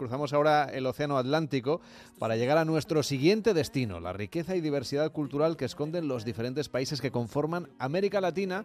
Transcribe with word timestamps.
cruzamos 0.00 0.32
ahora 0.32 0.64
el 0.72 0.86
Océano 0.86 1.18
Atlántico 1.18 1.82
para 2.18 2.34
llegar 2.36 2.56
a 2.56 2.64
nuestro 2.64 3.02
siguiente 3.02 3.52
destino, 3.52 4.00
la 4.00 4.14
riqueza 4.14 4.56
y 4.56 4.62
diversidad 4.62 5.12
cultural 5.12 5.58
que 5.58 5.66
esconden 5.66 6.08
los 6.08 6.24
diferentes 6.24 6.70
países 6.70 7.02
que 7.02 7.10
conforman 7.10 7.68
América 7.78 8.22
Latina, 8.22 8.64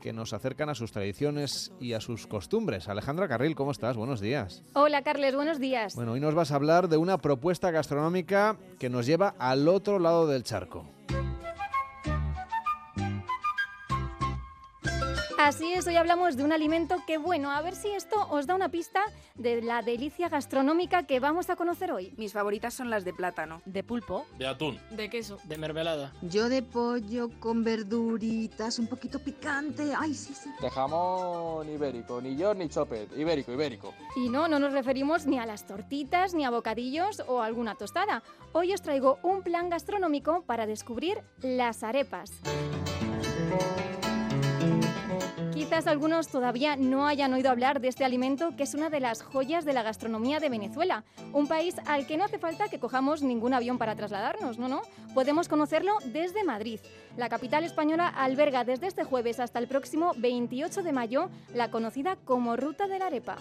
que 0.00 0.12
nos 0.12 0.32
acercan 0.32 0.68
a 0.68 0.76
sus 0.76 0.92
tradiciones 0.92 1.72
y 1.80 1.94
a 1.94 2.00
sus 2.00 2.28
costumbres. 2.28 2.88
Alejandra 2.88 3.26
Carril, 3.26 3.56
¿cómo 3.56 3.72
estás? 3.72 3.96
Buenos 3.96 4.20
días. 4.20 4.62
Hola, 4.74 5.02
Carles, 5.02 5.34
buenos 5.34 5.58
días. 5.58 5.96
Bueno, 5.96 6.12
hoy 6.12 6.20
nos 6.20 6.36
vas 6.36 6.52
a 6.52 6.54
hablar 6.54 6.88
de 6.88 6.98
una 6.98 7.18
propuesta 7.18 7.72
gastronómica 7.72 8.56
que 8.78 8.88
nos 8.88 9.06
lleva 9.06 9.34
al 9.40 9.66
otro 9.66 9.98
lado 9.98 10.28
del 10.28 10.44
charco. 10.44 10.86
Así 15.46 15.72
es, 15.74 15.86
hoy 15.86 15.94
hablamos 15.94 16.36
de 16.36 16.42
un 16.42 16.50
alimento 16.50 16.96
que, 17.06 17.18
bueno, 17.18 17.52
a 17.52 17.62
ver 17.62 17.76
si 17.76 17.86
esto 17.90 18.16
os 18.30 18.48
da 18.48 18.56
una 18.56 18.68
pista 18.68 19.04
de 19.36 19.62
la 19.62 19.80
delicia 19.80 20.28
gastronómica 20.28 21.04
que 21.04 21.20
vamos 21.20 21.50
a 21.50 21.54
conocer 21.54 21.92
hoy. 21.92 22.12
Mis 22.16 22.32
favoritas 22.32 22.74
son 22.74 22.90
las 22.90 23.04
de 23.04 23.12
plátano. 23.14 23.62
De 23.64 23.84
pulpo. 23.84 24.26
De 24.38 24.48
atún. 24.48 24.80
De 24.90 25.08
queso. 25.08 25.38
De 25.44 25.56
mermelada. 25.56 26.12
Yo 26.20 26.48
de 26.48 26.62
pollo 26.62 27.30
con 27.38 27.62
verduritas, 27.62 28.80
un 28.80 28.88
poquito 28.88 29.20
picante. 29.20 29.92
Ay, 29.96 30.14
sí, 30.14 30.34
sí. 30.34 30.50
De 30.60 30.68
jamón 30.68 31.70
ibérico, 31.70 32.20
ni 32.20 32.34
yo 32.34 32.52
ni 32.52 32.68
chopet. 32.68 33.16
Ibérico, 33.16 33.52
ibérico. 33.52 33.94
Y 34.16 34.28
no, 34.28 34.48
no 34.48 34.58
nos 34.58 34.72
referimos 34.72 35.26
ni 35.26 35.38
a 35.38 35.46
las 35.46 35.64
tortitas, 35.64 36.34
ni 36.34 36.44
a 36.44 36.50
bocadillos 36.50 37.22
o 37.28 37.40
alguna 37.40 37.76
tostada. 37.76 38.24
Hoy 38.50 38.74
os 38.74 38.82
traigo 38.82 39.20
un 39.22 39.44
plan 39.44 39.68
gastronómico 39.68 40.42
para 40.42 40.66
descubrir 40.66 41.22
las 41.40 41.84
arepas. 41.84 42.32
Quizás 45.56 45.86
algunos 45.86 46.28
todavía 46.28 46.76
no 46.76 47.06
hayan 47.06 47.32
oído 47.32 47.48
hablar 47.48 47.80
de 47.80 47.88
este 47.88 48.04
alimento 48.04 48.54
que 48.58 48.64
es 48.64 48.74
una 48.74 48.90
de 48.90 49.00
las 49.00 49.22
joyas 49.22 49.64
de 49.64 49.72
la 49.72 49.82
gastronomía 49.82 50.38
de 50.38 50.50
Venezuela, 50.50 51.02
un 51.32 51.48
país 51.48 51.76
al 51.86 52.06
que 52.06 52.18
no 52.18 52.24
hace 52.24 52.38
falta 52.38 52.68
que 52.68 52.78
cojamos 52.78 53.22
ningún 53.22 53.54
avión 53.54 53.78
para 53.78 53.96
trasladarnos, 53.96 54.58
no, 54.58 54.68
no, 54.68 54.82
podemos 55.14 55.48
conocerlo 55.48 55.96
desde 56.12 56.44
Madrid. 56.44 56.78
La 57.16 57.30
capital 57.30 57.64
española 57.64 58.06
alberga 58.06 58.64
desde 58.64 58.86
este 58.86 59.04
jueves 59.04 59.40
hasta 59.40 59.58
el 59.58 59.66
próximo 59.66 60.12
28 60.18 60.82
de 60.82 60.92
mayo 60.92 61.30
la 61.54 61.70
conocida 61.70 62.16
como 62.26 62.56
Ruta 62.56 62.86
de 62.86 62.98
la 62.98 63.06
Arepa. 63.06 63.38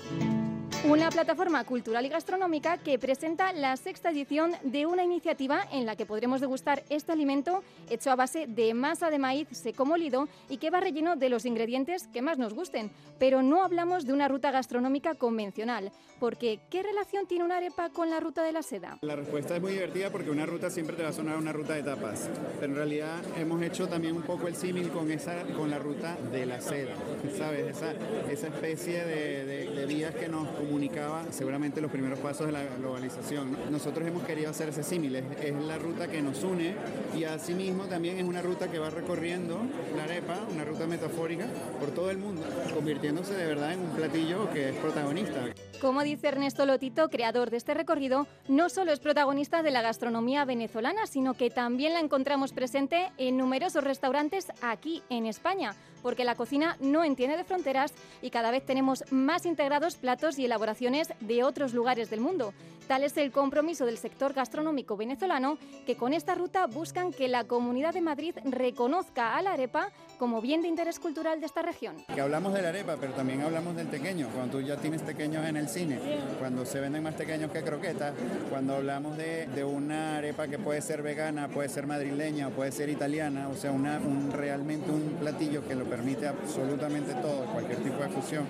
Una 0.83 1.09
plataforma 1.09 1.63
cultural 1.63 2.05
y 2.05 2.09
gastronómica 2.09 2.77
que 2.77 2.99
presenta 2.99 3.53
la 3.53 3.75
sexta 3.75 4.11
edición 4.11 4.51
de 4.63 4.85
una 4.85 5.03
iniciativa 5.03 5.63
en 5.71 5.87
la 5.87 5.95
que 5.95 6.05
podremos 6.05 6.41
degustar 6.41 6.83
este 6.89 7.11
alimento 7.11 7.63
hecho 7.89 8.11
a 8.11 8.15
base 8.15 8.45
de 8.45 8.73
masa 8.75 9.09
de 9.09 9.17
maíz 9.17 9.47
seco 9.51 9.85
molido 9.85 10.27
y 10.47 10.57
que 10.57 10.69
va 10.69 10.79
relleno 10.79 11.15
de 11.15 11.29
los 11.29 11.45
ingredientes 11.45 12.07
que 12.13 12.21
más 12.21 12.37
nos 12.37 12.53
gusten. 12.53 12.91
Pero 13.17 13.41
no 13.41 13.63
hablamos 13.63 14.05
de 14.05 14.13
una 14.13 14.27
ruta 14.27 14.51
gastronómica 14.51 15.15
convencional, 15.15 15.91
porque 16.19 16.59
¿qué 16.69 16.83
relación 16.83 17.25
tiene 17.25 17.45
una 17.45 17.57
arepa 17.57 17.89
con 17.89 18.11
la 18.11 18.19
ruta 18.19 18.43
de 18.43 18.51
la 18.51 18.61
seda? 18.61 18.99
La 19.01 19.15
respuesta 19.15 19.55
es 19.55 19.61
muy 19.61 19.71
divertida 19.71 20.11
porque 20.11 20.29
una 20.29 20.45
ruta 20.45 20.69
siempre 20.69 20.95
te 20.95 21.01
va 21.01 21.09
a 21.09 21.13
sonar 21.13 21.37
una 21.37 21.51
ruta 21.51 21.73
de 21.73 21.81
tapas, 21.81 22.29
pero 22.59 22.71
en 22.71 22.75
realidad 22.75 23.23
hemos 23.37 23.61
hecho 23.63 23.87
también 23.87 24.15
un 24.15 24.23
poco 24.23 24.47
el 24.47 24.55
símil 24.55 24.89
con, 24.89 25.09
esa, 25.11 25.41
con 25.57 25.71
la 25.71 25.79
ruta 25.79 26.15
de 26.31 26.45
la 26.45 26.61
seda, 26.61 26.93
¿sabes? 27.37 27.75
Esa, 27.75 27.93
esa 28.29 28.47
especie 28.47 29.03
de, 29.03 29.45
de, 29.45 29.69
de 29.71 29.85
vías 29.87 30.13
que 30.13 30.27
nos 30.27 30.47
comunicaba 30.65 31.25
seguramente 31.31 31.79
los 31.79 31.91
primeros 31.91 32.19
pasos 32.19 32.47
de 32.47 32.51
la 32.51 32.63
globalización. 32.63 33.55
Nosotros 33.71 34.07
hemos 34.07 34.23
querido 34.23 34.49
hacer 34.49 34.69
ese 34.69 34.83
símil, 34.83 35.15
es, 35.15 35.23
es, 35.41 35.55
la 35.55 35.77
ruta 35.77 36.07
que 36.07 36.21
nos 36.21 36.43
une 36.43 36.75
y 37.17 37.23
asimismo 37.23 37.85
también 37.85 38.17
es 38.17 38.23
una 38.23 38.41
ruta 38.41 38.69
que 38.69 38.79
va 38.79 38.89
recorriendo 38.89 39.59
la 39.95 40.03
arepa, 40.03 40.39
una 40.51 40.63
ruta 40.63 40.87
metafórica 40.87 41.47
por 41.79 41.91
todo 41.91 42.09
el 42.09 42.17
mundo, 42.17 42.41
convirtiéndose 42.73 43.35
de 43.35 43.45
verdad 43.45 43.73
en 43.73 43.79
un 43.79 43.89
platillo 43.91 44.49
que 44.51 44.69
es 44.69 44.75
protagonista. 44.77 45.45
Como 45.81 46.03
dice 46.03 46.29
Ernesto 46.29 46.65
Lotito, 46.65 47.09
creador 47.09 47.49
de 47.49 47.57
este 47.57 47.73
recorrido, 47.73 48.27
no 48.47 48.69
solo 48.69 48.91
es 48.91 48.99
protagonista 48.99 49.61
de 49.61 49.71
la 49.71 49.81
gastronomía 49.81 50.45
venezolana, 50.45 51.05
sino 51.05 51.33
que 51.33 51.49
también 51.49 51.93
la 51.93 51.99
encontramos 51.99 52.53
presente 52.53 53.11
en 53.17 53.37
numerosos 53.37 53.83
restaurantes 53.83 54.47
aquí 54.61 55.03
en 55.09 55.25
España, 55.25 55.75
porque 56.05 56.23
la 56.23 56.35
cocina 56.35 56.77
no 56.81 57.03
entiende 57.03 57.35
de 57.35 57.43
fronteras 57.43 57.91
y 58.21 58.29
cada 58.29 58.51
vez 58.51 58.63
tenemos 58.63 59.03
más 59.09 59.47
integrados 59.47 59.95
platos 59.95 60.37
y 60.37 60.45
elaboraciones 60.45 61.11
de 61.19 61.43
otros 61.43 61.73
lugares 61.73 62.11
del 62.11 62.21
mundo. 62.21 62.53
Tal 62.87 63.03
es 63.03 63.17
el 63.17 63.31
compromiso 63.31 63.87
del 63.87 63.97
sector 63.97 64.33
gastronómico 64.33 64.95
venezolano 64.95 65.57
que 65.87 65.95
con 65.95 66.13
esta 66.13 66.35
ruta 66.35 66.67
buscan 66.67 67.11
que 67.11 67.27
la 67.27 67.45
Comunidad 67.45 67.95
de 67.95 68.01
Madrid 68.01 68.35
reconozca 68.43 69.35
a 69.35 69.41
la 69.41 69.53
arepa 69.53 69.89
como 70.19 70.41
bien 70.41 70.61
de 70.61 70.67
interés 70.67 70.99
cultural 70.99 71.39
de 71.39 71.47
esta 71.47 71.63
región. 71.63 71.95
Que 72.13 72.21
hablamos 72.21 72.53
de 72.53 72.61
la 72.61 72.69
arepa, 72.69 72.95
pero 72.99 73.13
también 73.13 73.41
hablamos 73.41 73.75
del 73.75 73.89
tequeño. 73.89 74.29
Cuando 74.29 74.59
tú 74.59 74.63
ya 74.63 74.77
tienes 74.77 75.03
tequeños 75.03 75.45
en 75.47 75.57
el 75.57 75.67
cine, 75.67 75.99
cuando 76.37 76.63
se 76.63 76.79
venden 76.79 77.01
más 77.01 77.15
tequeños 77.15 77.51
que 77.51 77.63
croquetas, 77.63 78.13
cuando 78.51 78.75
hablamos 78.75 79.17
de, 79.17 79.47
de 79.47 79.63
una 79.63 80.17
arepa 80.17 80.47
que 80.47 80.59
puede 80.59 80.81
ser 80.83 81.01
vegana, 81.01 81.47
puede 81.47 81.69
ser 81.69 81.87
madrileña, 81.87 82.49
puede 82.49 82.71
ser 82.71 82.89
italiana, 82.89 83.49
o 83.49 83.55
sea, 83.55 83.71
una, 83.71 83.97
un, 83.97 84.31
realmente 84.31 84.91
un 84.91 85.17
platillo 85.19 85.67
que 85.67 85.73
lo 85.73 85.85
permite 85.95 86.27
absolutamente 86.27 87.13
todo, 87.13 87.45
cualquier 87.45 87.77
tipo 87.79 88.03
de 88.03 88.09
fusión, 88.09 88.45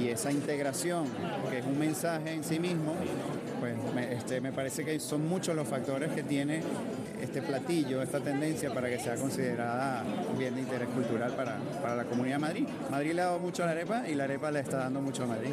y 0.00 0.08
esa 0.08 0.32
integración, 0.32 1.04
que 1.50 1.58
es 1.58 1.66
un 1.66 1.78
mensaje 1.78 2.32
en 2.32 2.42
sí 2.42 2.58
mismo, 2.58 2.94
pues 3.60 3.76
me, 3.94 4.14
este, 4.14 4.40
me 4.40 4.52
parece 4.52 4.86
que 4.86 4.98
son 4.98 5.28
muchos 5.28 5.54
los 5.54 5.68
factores 5.68 6.10
que 6.12 6.22
tiene 6.22 6.62
este 7.20 7.42
platillo, 7.42 8.00
esta 8.00 8.20
tendencia 8.20 8.72
para 8.72 8.88
que 8.88 8.98
sea 8.98 9.16
considerada 9.16 10.02
bien 10.38 10.54
de 10.54 10.62
interés 10.62 10.88
cultural 10.88 11.32
para, 11.32 11.58
para 11.82 11.94
la 11.94 12.04
Comunidad 12.04 12.36
de 12.36 12.40
Madrid. 12.40 12.66
Madrid 12.90 13.12
le 13.12 13.20
ha 13.20 13.26
dado 13.26 13.38
mucho 13.38 13.64
a 13.64 13.66
la 13.66 13.72
arepa 13.72 14.08
y 14.08 14.14
la 14.14 14.24
arepa 14.24 14.50
le 14.50 14.60
está 14.60 14.78
dando 14.78 15.02
mucho 15.02 15.24
a 15.24 15.26
Madrid. 15.26 15.50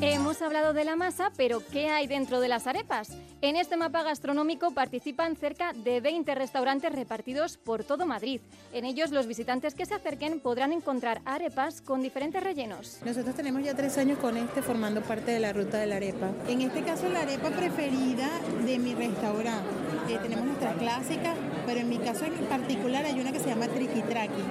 Hemos 0.00 0.42
hablado 0.42 0.74
de 0.74 0.84
la 0.84 0.94
masa, 0.94 1.32
pero 1.36 1.60
¿qué 1.72 1.88
hay 1.88 2.06
dentro 2.06 2.40
de 2.40 2.46
las 2.46 2.68
arepas? 2.68 3.10
En 3.40 3.54
este 3.54 3.76
mapa 3.76 4.02
gastronómico 4.02 4.72
participan 4.72 5.36
cerca 5.36 5.72
de 5.72 6.00
20 6.00 6.34
restaurantes 6.34 6.92
repartidos 6.92 7.56
por 7.56 7.84
todo 7.84 8.04
Madrid. 8.04 8.40
En 8.72 8.84
ellos 8.84 9.12
los 9.12 9.28
visitantes 9.28 9.74
que 9.74 9.86
se 9.86 9.94
acerquen 9.94 10.40
podrán 10.40 10.72
encontrar 10.72 11.20
arepas 11.24 11.80
con 11.80 12.02
diferentes 12.02 12.42
rellenos. 12.42 12.98
Nosotros 13.04 13.36
tenemos 13.36 13.62
ya 13.62 13.76
tres 13.76 13.96
años 13.96 14.18
con 14.18 14.36
este 14.36 14.60
formando 14.60 15.02
parte 15.02 15.30
de 15.30 15.38
la 15.38 15.52
ruta 15.52 15.78
de 15.78 15.86
la 15.86 15.96
arepa. 15.96 16.32
En 16.48 16.62
este 16.62 16.82
caso 16.82 17.08
la 17.08 17.20
arepa 17.20 17.50
preferida 17.50 18.28
de 18.66 18.76
mi 18.80 18.96
restaurante. 18.96 19.70
Eh, 20.08 20.18
tenemos 20.20 20.44
nuestra 20.44 20.72
clásica, 20.72 21.34
pero 21.64 21.78
en 21.78 21.88
mi 21.88 21.98
caso 21.98 22.24
en 22.24 22.34
particular 22.46 23.04
hay 23.04 23.20
una 23.20 23.30
que 23.30 23.38
se 23.38 23.50
llama 23.50 23.68
triquitraqui, 23.68 24.42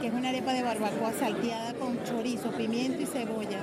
que 0.00 0.06
es 0.06 0.14
una 0.14 0.30
arepa 0.30 0.54
de 0.54 0.62
barbacoa 0.62 1.12
salteada 1.12 1.74
con 1.74 2.02
chorizo, 2.04 2.50
pimiento 2.52 3.02
y 3.02 3.06
cebolla. 3.06 3.60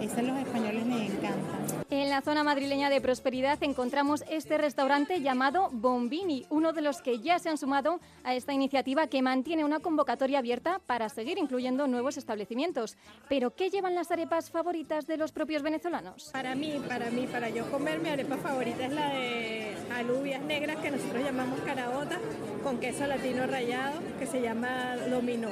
Esa 0.00 0.20
a 0.20 0.22
los 0.22 0.38
españoles 0.38 0.86
les 0.86 1.10
encanta. 1.10 1.77
En 2.08 2.14
la 2.14 2.22
zona 2.22 2.42
madrileña 2.42 2.88
de 2.88 3.02
Prosperidad 3.02 3.62
encontramos 3.62 4.24
este 4.30 4.56
restaurante 4.56 5.20
llamado 5.20 5.68
Bombini, 5.70 6.46
uno 6.48 6.72
de 6.72 6.80
los 6.80 7.02
que 7.02 7.20
ya 7.20 7.38
se 7.38 7.50
han 7.50 7.58
sumado 7.58 8.00
a 8.24 8.34
esta 8.34 8.54
iniciativa 8.54 9.08
que 9.08 9.20
mantiene 9.20 9.62
una 9.62 9.80
convocatoria 9.80 10.38
abierta 10.38 10.80
para 10.86 11.10
seguir 11.10 11.36
incluyendo 11.36 11.86
nuevos 11.86 12.16
establecimientos. 12.16 12.96
Pero 13.28 13.54
¿qué 13.54 13.68
llevan 13.68 13.94
las 13.94 14.10
arepas 14.10 14.50
favoritas 14.50 15.06
de 15.06 15.18
los 15.18 15.32
propios 15.32 15.62
venezolanos? 15.62 16.30
Para 16.32 16.54
mí, 16.54 16.80
para 16.88 17.10
mí, 17.10 17.26
para 17.26 17.50
yo 17.50 17.70
comer, 17.70 18.00
mi 18.00 18.08
arepa 18.08 18.38
favorita 18.38 18.86
es 18.86 18.92
la 18.94 19.10
de 19.10 19.76
alubias 19.94 20.40
negras 20.40 20.76
que 20.76 20.90
nosotros 20.90 21.22
llamamos 21.22 21.60
caraota 21.60 22.18
con 22.62 22.78
queso 22.78 23.06
latino 23.06 23.46
rallado 23.46 24.00
que 24.18 24.26
se 24.26 24.40
llama 24.40 24.96
dominó. 25.10 25.50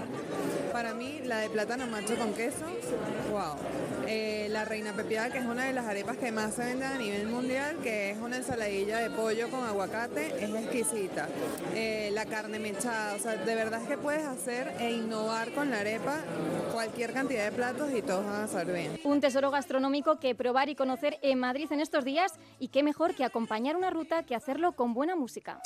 Para 0.73 0.95
mí, 0.95 1.21
la 1.25 1.39
de 1.39 1.51
plátano 1.51 1.87
macho 1.87 2.17
con 2.17 2.33
queso, 2.33 2.65
wow. 3.31 3.57
Eh, 4.09 4.49
la 4.51 4.65
reina 4.65 4.93
pepiada, 4.93 5.31
que 5.31 5.39
es 5.39 5.45
una 5.45 5.65
de 5.65 5.73
las 5.73 5.87
arepas 5.87 6.17
que 6.17 6.31
más 6.31 6.46
se 6.51 6.65
venden 6.65 6.93
a 6.93 6.99
nivel 6.99 7.27
mundial, 7.27 7.77
que 7.83 8.11
es 8.11 8.19
una 8.19 8.37
ensaladilla 8.37 8.99
de 8.99 9.11
pollo 9.11 9.51
con 9.51 9.65
aguacate, 9.65 10.45
es 10.45 10.55
exquisita. 10.55 11.29
Eh, 11.75 12.11
la 12.13 12.27
carne 12.27 12.59
mechada, 12.59 13.15
o 13.15 13.19
sea, 13.19 13.37
de 13.37 13.55
verdad 13.55 13.83
es 13.83 13.89
que 13.89 13.99
puedes 13.99 14.25
hacer 14.25 14.75
e 14.79 14.93
innovar 14.93 15.53
con 15.53 15.71
la 15.71 15.81
arepa 15.81 16.21
cualquier 16.73 17.13
cantidad 17.13 17.45
de 17.45 17.53
platos 17.53 17.91
y 17.93 18.03
todos 18.03 18.25
van 18.25 18.43
a 18.43 18.49
salir 18.49 18.75
bien. 18.75 19.01
Un 19.05 19.21
tesoro 19.21 19.51
gastronómico 19.51 20.19
que 20.19 20.35
probar 20.35 20.69
y 20.69 20.75
conocer 20.75 21.19
en 21.23 21.39
Madrid 21.39 21.71
en 21.71 21.81
estos 21.81 22.05
días 22.05 22.33
y 22.59 22.69
qué 22.69 22.83
mejor 22.83 23.15
que 23.15 23.25
acompañar 23.25 23.77
una 23.77 23.91
ruta 23.91 24.23
que 24.25 24.35
hacerlo 24.35 24.73
con 24.73 24.95
buena 24.95 25.17
música. 25.17 25.61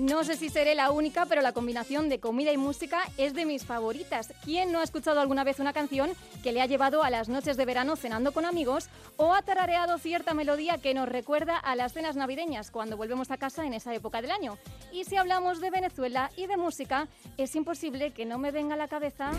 No 0.00 0.24
sé 0.24 0.36
si 0.36 0.48
seré 0.48 0.74
la 0.74 0.92
única, 0.92 1.26
pero 1.26 1.42
la 1.42 1.52
combinación 1.52 2.08
de 2.08 2.20
comida 2.20 2.50
y 2.52 2.56
música 2.56 3.02
es 3.18 3.34
de 3.34 3.44
mis 3.44 3.66
favoritas. 3.66 4.32
¿Quién 4.46 4.72
no 4.72 4.80
ha 4.80 4.82
escuchado 4.82 5.20
alguna 5.20 5.44
vez 5.44 5.60
una 5.60 5.74
canción 5.74 6.12
que 6.42 6.52
le 6.52 6.62
ha 6.62 6.66
llevado 6.66 7.02
a 7.02 7.10
las 7.10 7.28
noches 7.28 7.58
de 7.58 7.66
verano 7.66 7.96
cenando 7.96 8.32
con 8.32 8.46
amigos 8.46 8.88
o 9.18 9.34
ha 9.34 9.42
tarareado 9.42 9.98
cierta 9.98 10.32
melodía 10.32 10.78
que 10.78 10.94
nos 10.94 11.06
recuerda 11.06 11.58
a 11.58 11.76
las 11.76 11.92
cenas 11.92 12.16
navideñas 12.16 12.70
cuando 12.70 12.96
volvemos 12.96 13.30
a 13.30 13.36
casa 13.36 13.66
en 13.66 13.74
esa 13.74 13.94
época 13.94 14.22
del 14.22 14.30
año? 14.30 14.56
Y 14.90 15.04
si 15.04 15.16
hablamos 15.16 15.60
de 15.60 15.68
Venezuela 15.68 16.30
y 16.34 16.46
de 16.46 16.56
música, 16.56 17.06
es 17.36 17.54
imposible 17.54 18.12
que 18.12 18.24
no 18.24 18.38
me 18.38 18.52
venga 18.52 18.76
a 18.76 18.78
la 18.78 18.88
cabeza... 18.88 19.32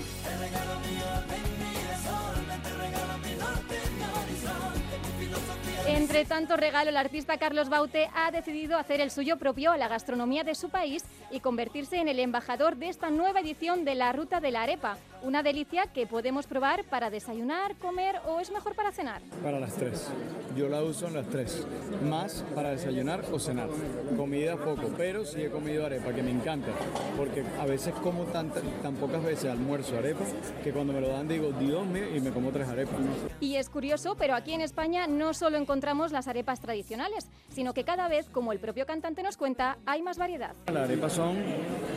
Entre 5.88 6.26
tanto 6.26 6.58
regalo, 6.58 6.90
el 6.90 6.98
artista 6.98 7.38
Carlos 7.38 7.70
Baute 7.70 8.10
ha 8.14 8.30
decidido 8.32 8.78
hacer 8.78 9.02
el 9.02 9.10
suyo 9.10 9.38
propio 9.38 9.72
a 9.72 9.78
la 9.78 9.88
gastronomía 9.88 10.44
de 10.44 10.54
su 10.54 10.70
país 10.70 11.04
y 11.32 11.40
convertirse 11.40 11.98
en 11.98 12.08
el 12.08 12.20
embajador 12.20 12.76
de 12.76 12.90
esta 12.90 13.10
nueva 13.10 13.40
edición 13.40 13.84
de 13.84 13.96
la 13.96 14.12
Ruta 14.14 14.40
de 14.40 14.52
la 14.52 14.64
Arepa, 14.64 14.98
una 15.24 15.44
delicia 15.44 15.88
que 15.88 16.08
podemos 16.08 16.48
probar 16.48 16.84
para 16.86 17.10
desayunar, 17.10 17.76
comer 17.76 18.16
o 18.28 18.40
es 18.40 18.52
mejor 18.52 18.76
para 18.76 18.92
cenar. 18.92 19.22
Para 19.44 19.60
las 19.60 19.74
tres. 19.74 20.08
Yo 20.56 20.68
la 20.68 20.84
uso 20.84 21.08
en 21.08 21.14
las 21.14 21.28
tres. 21.28 21.66
Más 22.04 22.44
para 22.54 22.72
desayunar 22.72 23.24
o 23.32 23.40
cenar. 23.40 23.70
Comida 24.18 24.58
poco, 24.58 24.94
pero 24.98 25.26
sí 25.26 25.42
he 25.44 25.50
comido 25.50 25.86
arepa, 25.86 26.14
que 26.14 26.24
me 26.24 26.32
encanta. 26.32 26.72
Porque 27.18 27.44
a 27.60 27.66
veces 27.66 27.94
como 27.96 28.26
tan, 28.26 28.52
tan 28.82 28.96
pocas 28.96 29.24
veces 29.24 29.50
almuerzo 29.50 29.98
arepa 29.98 30.26
que 30.64 30.72
cuando 30.72 30.94
me 30.94 31.02
lo 31.02 31.10
dan 31.10 31.28
digo, 31.28 31.52
Dios 31.52 31.86
mío, 31.86 32.16
y 32.16 32.20
me 32.20 32.32
como 32.32 32.52
tres 32.52 32.68
arepas. 32.68 33.00
Y 33.40 33.56
es 33.56 33.70
curioso, 33.70 34.16
pero 34.16 34.36
aquí 34.36 34.54
en 34.54 34.62
España 34.62 35.08
no 35.08 35.34
solo 35.34 35.58
encontramos 35.72 36.12
las 36.12 36.28
arepas 36.28 36.60
tradicionales, 36.60 37.30
sino 37.50 37.74
que 37.74 37.86
cada 37.86 38.10
vez, 38.10 38.28
como 38.30 38.52
el 38.52 38.60
propio 38.60 38.86
cantante 38.86 39.24
nos 39.24 39.38
cuenta, 39.38 39.78
hay 39.86 40.02
más 40.02 40.18
variedad. 40.18 40.52
Las 40.68 40.84
arepas 40.84 41.14
son 41.14 41.38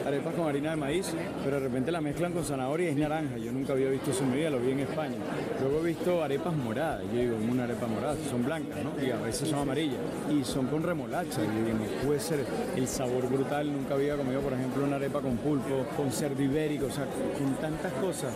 arepas 0.06 0.32
con 0.34 0.46
harina 0.46 0.70
de 0.70 0.76
maíz, 0.76 1.12
pero 1.42 1.56
de 1.56 1.62
repente 1.64 1.90
la 1.90 2.00
mezclan 2.00 2.32
con 2.32 2.44
zanahoria 2.44 2.86
y 2.86 2.92
es 2.92 2.96
naranja. 2.96 3.36
Yo 3.36 3.50
nunca 3.50 3.72
había 3.72 3.90
visto 3.90 4.12
eso 4.12 4.22
en 4.22 4.30
mi 4.30 4.36
vida, 4.36 4.50
lo 4.50 4.60
vi 4.60 4.70
en 4.70 4.78
España. 4.78 5.16
Luego 5.60 5.80
he 5.80 5.88
visto 5.88 6.22
arepas 6.22 6.54
moradas, 6.54 7.02
yo 7.12 7.20
digo, 7.20 7.36
una 7.36 7.64
arepa 7.64 7.88
morada, 7.88 8.16
son 8.30 8.44
blancas, 8.44 8.78
¿no? 8.84 9.04
Y 9.04 9.10
a 9.10 9.16
veces 9.16 9.48
son 9.48 9.58
amarillas. 9.58 9.98
Y 10.30 10.44
son 10.44 10.68
con 10.68 10.84
remolacha, 10.84 11.42
digo, 11.42 11.76
puede 12.06 12.20
ser 12.20 12.46
el 12.76 12.86
sabor 12.86 13.28
brutal. 13.28 13.72
Nunca 13.72 13.94
había 13.94 14.16
comido, 14.16 14.40
por 14.40 14.52
ejemplo, 14.52 14.84
una 14.84 14.96
arepa 14.96 15.20
con 15.20 15.36
pulpo, 15.38 15.84
con 15.96 16.12
cerdo 16.12 16.40
ibérico, 16.40 16.86
o 16.86 16.92
sea, 16.92 17.06
con 17.36 17.56
tantas 17.56 17.92
cosas 17.94 18.32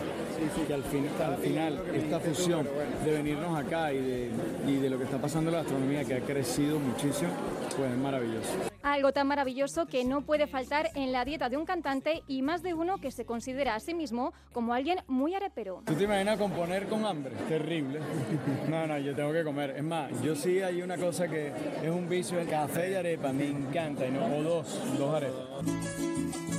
que 0.67 0.73
al, 0.73 0.83
fin, 0.83 1.07
al 1.25 1.37
final 1.37 1.81
esta 1.93 2.19
fusión 2.19 2.67
de 3.05 3.11
venirnos 3.11 3.57
acá 3.57 3.93
y 3.93 4.01
de, 4.01 4.31
y 4.67 4.75
de 4.75 4.89
lo 4.89 4.97
que 4.97 5.05
está 5.05 5.17
pasando 5.17 5.28
en 5.35 5.45
la 5.45 5.51
gastronomía, 5.51 6.03
que 6.05 6.15
ha 6.15 6.21
crecido 6.21 6.79
muchísimo, 6.79 7.29
pues 7.77 7.91
es 7.91 7.97
maravilloso. 7.97 8.49
Algo 8.81 9.11
tan 9.11 9.27
maravilloso 9.27 9.85
que 9.85 10.03
no 10.05 10.21
puede 10.21 10.47
faltar 10.47 10.89
en 10.95 11.11
la 11.11 11.25
dieta 11.25 11.49
de 11.49 11.57
un 11.57 11.65
cantante 11.65 12.23
y 12.27 12.41
más 12.41 12.63
de 12.63 12.73
uno 12.73 12.97
que 12.97 13.11
se 13.11 13.25
considera 13.25 13.75
a 13.75 13.79
sí 13.79 13.93
mismo 13.93 14.33
como 14.53 14.73
alguien 14.73 14.99
muy 15.07 15.35
arepero. 15.35 15.83
¿Tú 15.85 15.93
te 15.93 16.05
imaginas 16.05 16.37
componer 16.37 16.87
con 16.87 17.05
hambre? 17.05 17.35
Terrible. 17.47 17.99
No, 18.69 18.87
no, 18.87 18.97
yo 18.97 19.15
tengo 19.15 19.31
que 19.31 19.43
comer. 19.43 19.71
Es 19.77 19.83
más, 19.83 20.09
yo 20.21 20.35
sí 20.35 20.61
hay 20.61 20.81
una 20.81 20.97
cosa 20.97 21.27
que 21.27 21.51
es 21.83 21.89
un 21.89 22.07
vicio, 22.07 22.39
el 22.39 22.47
café 22.47 22.91
y 22.91 22.93
arepa, 22.95 23.31
me 23.31 23.47
encanta, 23.47 24.07
y 24.07 24.11
no, 24.11 24.25
o 24.25 24.43
dos, 24.43 24.97
dos 24.97 25.15
arepas. 25.15 26.58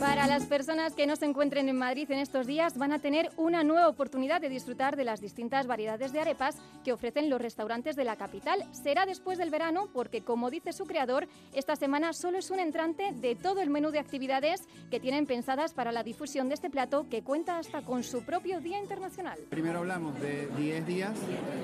Para 0.00 0.26
las 0.26 0.44
personas 0.44 0.92
que 0.92 1.06
no 1.06 1.16
se 1.16 1.24
encuentren 1.24 1.68
en 1.68 1.76
Madrid 1.76 2.10
en 2.10 2.18
estos 2.18 2.46
días, 2.46 2.76
van 2.76 2.92
a 2.92 2.98
tener 2.98 3.30
una 3.36 3.64
nueva 3.64 3.88
oportunidad 3.88 4.40
de 4.40 4.48
disfrutar 4.48 4.94
de 4.94 5.04
las 5.04 5.20
distintas 5.20 5.66
variedades 5.66 6.12
de 6.12 6.20
arepas 6.20 6.56
que 6.84 6.92
ofrecen 6.92 7.30
los 7.30 7.40
restaurantes 7.40 7.96
de 7.96 8.04
la 8.04 8.16
capital. 8.16 8.62
Será 8.72 9.06
después 9.06 9.38
del 9.38 9.50
verano 9.50 9.88
porque, 9.92 10.20
como 10.22 10.50
dice 10.50 10.72
su 10.72 10.84
creador, 10.84 11.26
esta 11.54 11.76
semana 11.76 12.12
solo 12.12 12.38
es 12.38 12.50
un 12.50 12.60
entrante 12.60 13.12
de 13.14 13.34
todo 13.36 13.60
el 13.62 13.70
menú 13.70 13.90
de 13.90 13.98
actividades 13.98 14.60
que 14.90 15.00
tienen 15.00 15.26
pensadas 15.26 15.72
para 15.72 15.92
la 15.92 16.02
difusión 16.02 16.48
de 16.48 16.54
este 16.54 16.70
plato 16.70 17.06
que 17.10 17.22
cuenta 17.22 17.58
hasta 17.58 17.82
con 17.82 18.02
su 18.04 18.22
propio 18.22 18.60
Día 18.60 18.78
Internacional. 18.78 19.38
Primero 19.48 19.78
hablamos 19.78 20.20
de 20.20 20.46
10 20.58 20.86
días, 20.86 21.14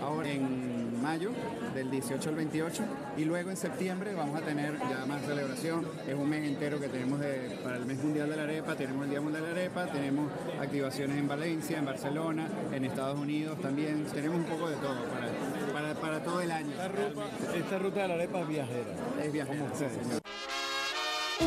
ahora 0.03 0.31
en 0.31 1.01
mayo, 1.03 1.31
del 1.75 1.91
18 1.91 2.29
al 2.31 2.37
28, 2.37 2.83
y 3.19 3.25
luego 3.25 3.51
en 3.51 3.57
septiembre 3.57 4.15
vamos 4.15 4.41
a 4.41 4.45
tener 4.45 4.79
ya 4.79 5.05
más 5.07 5.23
celebración. 5.23 5.87
Es 6.09 6.15
un 6.15 6.29
mes 6.29 6.45
entero 6.49 6.81
que 6.81 6.89
tenemos 6.89 7.21
de- 7.21 7.59
para 7.63 7.77
el 7.77 7.85
mes 7.87 7.99
mundial 8.03 8.22
de 8.29 8.37
la 8.37 8.43
arepa, 8.45 8.75
tenemos 8.75 9.05
el 9.05 9.11
Día 9.11 9.21
Mundial 9.21 9.43
de 9.43 9.49
la 9.49 9.61
Arepa, 9.61 9.87
tenemos 9.87 10.31
activaciones 10.61 11.19
en 11.19 11.29
Valencia, 11.29 11.79
en 11.79 11.85
Barcelona, 11.85 12.49
en 12.73 12.85
Estados 12.85 13.19
Unidos 13.19 13.61
también. 13.61 14.05
Tenemos 14.13 14.39
un 14.39 14.45
poco 14.45 14.69
de 14.69 14.77
todo 14.77 14.97
para, 15.05 15.73
para, 15.73 15.95
para 16.01 16.23
todo 16.23 16.41
el 16.41 16.51
año. 16.51 16.71
Esta 16.71 16.89
ruta, 16.89 17.57
esta 17.57 17.79
ruta 17.79 18.03
de 18.03 18.09
la 18.09 18.15
arepa 18.15 18.41
es 18.41 18.49
viajera. 18.49 18.91
Es 19.23 19.33
viajera, 19.33 19.67
sí, 19.75 19.85
señor. 20.03 20.32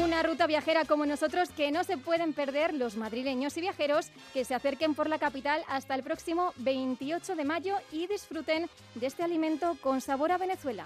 Una 0.04 0.24
ruta 0.24 0.48
viajera 0.48 0.86
como 0.86 1.06
nosotros 1.06 1.50
que 1.50 1.72
no 1.72 1.84
se 1.84 1.98
pueden 1.98 2.34
perder 2.34 2.74
los 2.74 2.96
madrileños 2.98 3.56
y 3.58 3.62
viajeros 3.62 4.08
que 4.34 4.44
se 4.44 4.54
acerquen 4.54 4.94
por 4.94 5.10
la 5.10 5.20
capital 5.20 5.64
hasta 5.68 5.96
el 5.96 6.04
próximo 6.04 6.54
28 6.58 7.36
de 7.36 7.46
mayo 7.46 7.78
y 7.92 8.08
disfruten 8.08 8.70
de 8.96 9.08
este 9.08 9.24
alimento 9.24 9.78
con 9.82 10.02
sabor 10.02 10.32
a 10.32 10.38
Venezuela. 10.38 10.86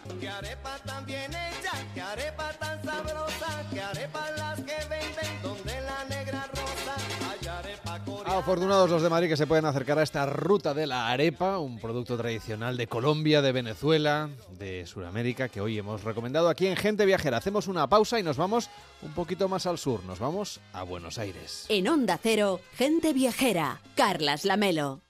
Afortunados 8.37 8.89
los 8.89 9.01
de 9.01 9.09
Madrid 9.09 9.27
que 9.27 9.37
se 9.37 9.47
pueden 9.47 9.65
acercar 9.65 9.97
a 9.99 10.03
esta 10.03 10.25
ruta 10.25 10.73
de 10.73 10.87
la 10.87 11.09
arepa, 11.09 11.57
un 11.57 11.79
producto 11.79 12.15
tradicional 12.15 12.77
de 12.77 12.87
Colombia, 12.87 13.41
de 13.41 13.51
Venezuela, 13.51 14.29
de 14.57 14.85
Sudamérica, 14.85 15.49
que 15.49 15.61
hoy 15.61 15.77
hemos 15.77 16.03
recomendado 16.03 16.47
aquí 16.47 16.67
en 16.67 16.75
Gente 16.75 17.05
Viajera. 17.05 17.37
Hacemos 17.37 17.67
una 17.67 17.87
pausa 17.89 18.19
y 18.19 18.23
nos 18.23 18.37
vamos 18.37 18.69
un 19.01 19.13
poquito 19.13 19.49
más 19.49 19.65
al 19.65 19.77
sur, 19.77 20.03
nos 20.05 20.19
vamos 20.19 20.59
a 20.73 20.83
Buenos 20.83 21.17
Aires. 21.17 21.65
En 21.69 21.87
Onda 21.87 22.19
Cero, 22.21 22.61
gente 22.75 23.13
viajera. 23.13 23.81
Carlas 23.95 24.45
Lamelo. 24.45 25.01